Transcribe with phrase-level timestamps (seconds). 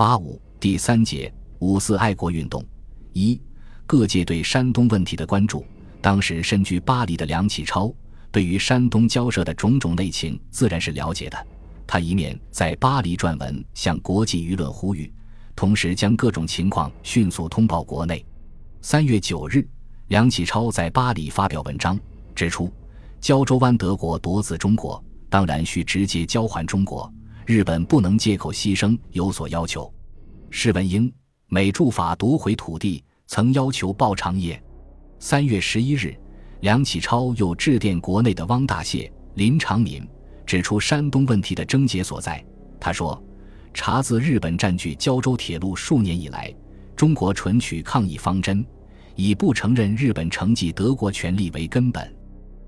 [0.00, 2.64] 八五第三节五四爱国运动
[3.12, 3.38] 一
[3.86, 5.62] 各界对山东问题的关注。
[6.00, 7.92] 当时身居巴黎的梁启超，
[8.32, 11.46] 对于山东交涉的种种内情自然是了解的。
[11.86, 15.12] 他一面在巴黎撰文向国际舆论呼吁，
[15.54, 18.24] 同时将各种情况迅速通报国内。
[18.80, 19.68] 三月九日，
[20.08, 22.00] 梁启超在巴黎发表文章，
[22.34, 22.72] 指出
[23.20, 27.12] 胶州湾德国夺自中国，当然需直接交还中国。
[27.50, 29.92] 日本不能借口牺牲有所要求。
[30.50, 31.12] 施文英
[31.48, 34.62] 美驻法夺回土地，曾要求报偿业。
[35.18, 36.16] 三月十一日，
[36.60, 40.08] 梁启超又致电国内的汪大燮、林长民，
[40.46, 42.40] 指出山东问题的症结所在。
[42.78, 43.20] 他说
[43.74, 46.54] ：“查自日本占据胶州铁路数年以来，
[46.94, 48.64] 中国纯取抗议方针，
[49.16, 52.16] 以不承认日本承继德国权利为根本。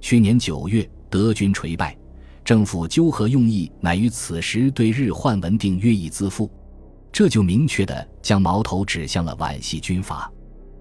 [0.00, 1.96] 去年九月，德军垂败，
[2.44, 6.50] 政府纠合用意乃于此时对日换文定约议自负，
[7.10, 10.30] 这就明确地将矛头指向了皖系军阀。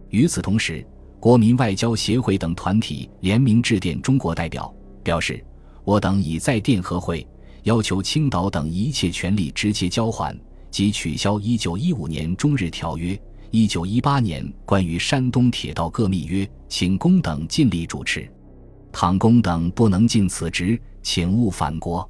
[0.09, 0.85] 与此同时。”
[1.23, 5.41] 国民外交协会等团体联名致电中国代表，表示
[5.85, 7.25] 我等已在电和会，
[7.63, 10.37] 要求青岛等一切权利直接交还，
[10.69, 13.17] 即取消一九一五年中日条约、
[13.51, 18.29] 一九一八年关于山东铁道各密约，请公等尽力主持。
[18.91, 22.09] 倘公等不能尽此职，请勿返国。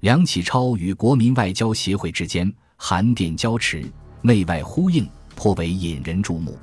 [0.00, 3.84] 梁启超与国民外交协会之间函电交持，
[4.22, 6.56] 内外呼应，颇为引人注目。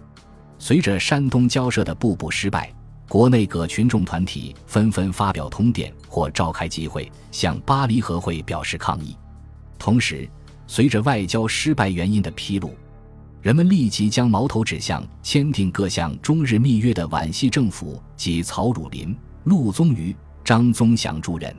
[0.58, 2.74] 随着山东交涉的步步失败，
[3.10, 9.18] 国内各群众团体纷纷发表通电或召开集会，向巴黎和会表示抗议。
[9.78, 10.30] 同时，
[10.68, 12.74] 随着外交失败原因的披露，
[13.42, 19.14] 人们立即将矛头指向签订各项中日密约的皖系政府及曹汝霖、
[19.44, 21.56] 陆宗舆、张宗祥诸人。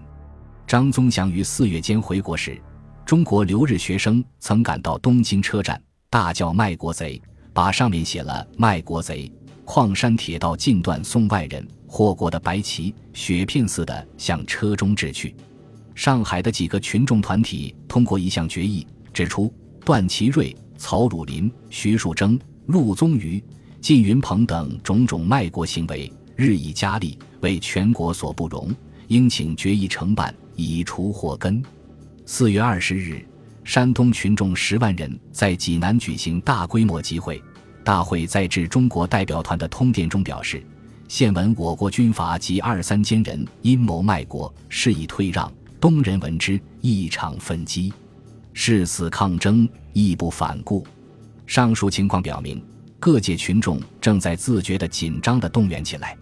[0.67, 2.61] 张宗祥于四月间回国时，
[3.07, 7.21] 中国留日学生曾赶到东京车站，大叫“卖国贼”。
[7.55, 9.33] 把上面写了“卖国贼”，
[9.65, 15.35] 矿山铁道尽断送外人，祸国的白旗雪片似的向车中掷去。
[15.95, 19.51] 上海的几个群众团体通过一项决议，指出
[19.85, 23.43] 段祺瑞、曹汝霖、徐树铮、陆宗舆、
[23.81, 28.75] 靳云鹏等种种卖国行为日益加厉，为全国所不容，
[29.09, 31.63] 应请决议承办，以除祸根。
[32.27, 33.25] 四月二十日。
[33.65, 37.43] 山东群众十万人在济南举行大规模集会，
[37.83, 40.63] 大会在致中国代表团的通电中表示
[41.09, 47.91] ：“现闻我国军阀及二三千人阴谋卖国，示意退让，东人闻之，异常奋击，
[48.53, 50.87] 誓死抗争，义不反顾。”
[51.49, 52.63] 上述情况表明，
[53.05, 56.17] 各界群众正在自觉地紧张地动员起来。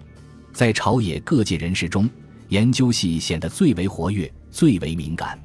[0.52, 2.10] 在朝野各界人士中，
[2.48, 5.40] 研究系显得最为活跃，最为敏感。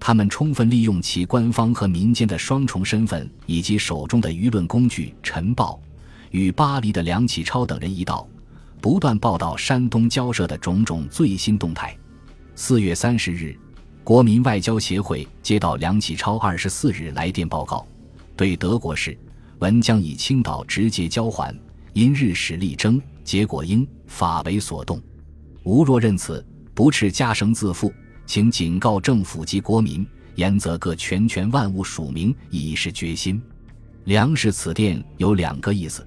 [0.00, 5.80] 他们充分利用其官方和民间的双重身份，以及手中的舆论工具《晨报》，
[6.32, 8.28] 与巴黎的梁启超等人一道，
[8.80, 11.96] 不断报道山东交涉的种种最新动态。
[12.56, 13.56] 四月三十日，
[14.02, 17.86] 国民外交协会接到梁启超二十四日来电报告，
[18.34, 19.16] 对德国事，
[19.62, 21.56] 文将以青岛直接交还，
[21.92, 25.00] 因日使力争，结果因法为所动，
[25.62, 27.92] 吾若认此，不斥加绳自负。
[28.26, 33.40] 请警告政府及国民，严则各全权万物署名，以示决心。
[34.02, 36.04] 粮食此电有两个意思：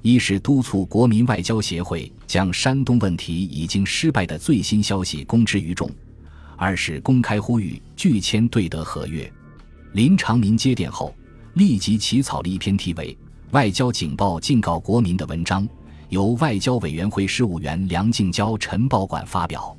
[0.00, 5.88] 一是督促国民外交协会将山东问题已经失败的最新消息公之于众；
[6.56, 9.28] 二是公开呼吁拒签对德合约。
[9.94, 11.12] 林长民接电后，
[11.54, 13.16] 立即起草了一篇题为
[13.52, 15.68] 《外交警报警告国民》的文章，
[16.08, 19.76] 由外交委员会事务员梁静交晨报馆发表。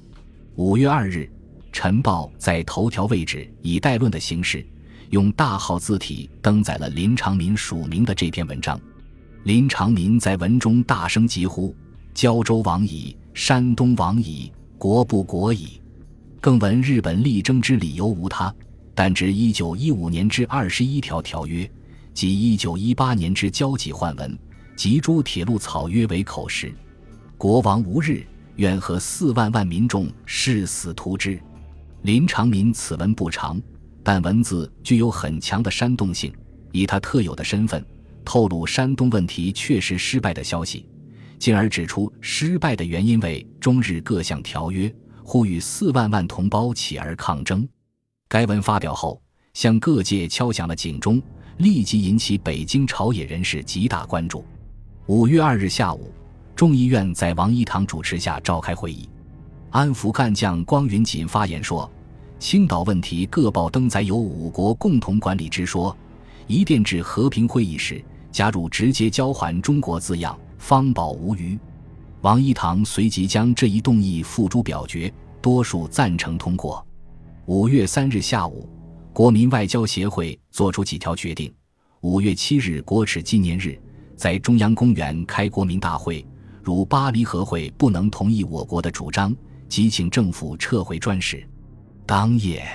[0.55, 1.29] 五月二日。
[1.73, 4.65] 晨报在头条位置以代论的形式，
[5.09, 8.79] 用大号字体登载了林长民署名的这篇文章。
[9.43, 11.75] 林长民在文中大声疾呼
[12.15, 15.81] ：“胶州亡矣，山东亡矣，国不国矣！”
[16.39, 18.55] 更闻日本力争之理由无他，
[18.95, 21.69] 但至一九一五年之二十一条条约
[22.13, 24.39] 及一九一八年之交际换文
[24.77, 26.73] 及诸铁路草约为口实。
[27.37, 28.25] 国亡无日，
[28.55, 31.37] 愿和四万万民众誓死图之。
[32.03, 33.61] 林长民此文不长，
[34.01, 36.33] 但文字具有很强的煽动性，
[36.71, 37.85] 以他特有的身份
[38.23, 40.87] 透露山东问题确实失败的消息，
[41.37, 47.67] 进而指出失败的原因为中日各项条约，呼吁四万万同胞起而抗争。
[48.27, 49.21] 该文发表后，
[49.53, 51.21] 向各界敲响了警钟，
[51.57, 54.43] 立即引起北京朝野人士极大关注。
[55.05, 56.11] 五月二日下午，
[56.55, 59.07] 众议院在王一堂主持下召开会议。
[59.69, 61.89] 安福干将光云锦发言说
[62.39, 65.95] ：“青岛问题各报登载有五国共同管理之说，
[66.47, 71.59] 一电至和平会议时加入“直接交还中国”字样，方保无虞。
[72.21, 76.84] 王一堂随即将这一动议付诸表决，多数赞成通过。
[77.47, 78.67] 五月三日下午，
[79.13, 81.53] 国民外交协会作出几条决定。
[82.01, 83.79] 五月七日国耻纪念日，
[84.15, 86.25] 在中央公园开国民大会。
[86.63, 89.35] 如巴黎和会不能同意我国的主张，
[89.69, 91.47] 即请政府撤回专使。
[92.03, 92.65] 当夜，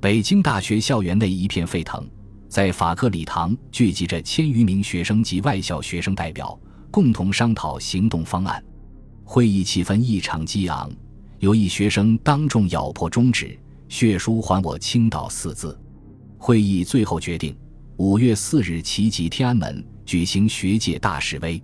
[0.00, 2.08] 北京大学校园内一片沸腾，
[2.48, 6.58] 在法克礼堂聚集着千余名学生及外校学生代表，
[6.90, 8.64] 共同商讨行动方案。
[9.24, 10.90] 会议气氛异常激昂，
[11.38, 13.58] 有一学生当众咬破中指，
[13.90, 15.76] 血书“还我青岛”四字。
[16.38, 17.56] 会议最后决定，
[17.96, 21.60] 五月四日齐集天安门举行学界大示威。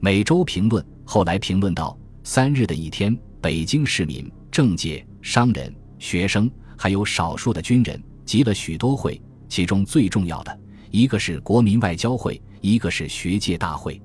[0.00, 9.18] 每周评论后来评论道：“三日的一天，北京市民、政界、商人、学生，还有少数的军人，集了许多会。
[9.48, 14.02] 其中最重要的一个是国民外交会，一个是学界大会。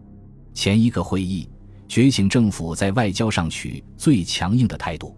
[0.54, 1.50] 前一个会议
[1.88, 5.18] 觉醒政府在外交上取最强硬的态度，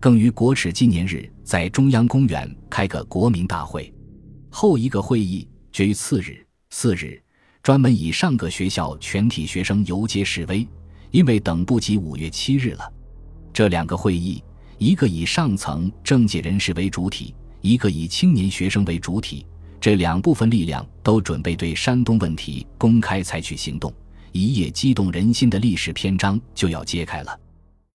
[0.00, 3.92] 更于国耻纪念日在中央公园开个国民大会。
[4.48, 7.22] 后一个会议决于次日，次日。”
[7.62, 10.66] 专门以上个学校全体学生游街示威，
[11.10, 12.90] 因为等不及五月七日了。
[13.52, 14.42] 这两个会议，
[14.78, 19.44] 一个以上层政界人士为主体，一个以青年学生为主体，
[19.78, 23.92] 这两部分力量都准备对山东问题公开采取行动。
[24.32, 27.38] 一页激动人心的历史篇章就要揭开了。